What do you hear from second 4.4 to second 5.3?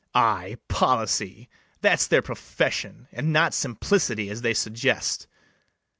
they suggest.